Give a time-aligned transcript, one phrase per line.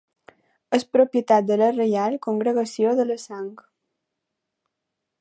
[0.77, 3.55] És propietat de la Reial Congregació de la Sang.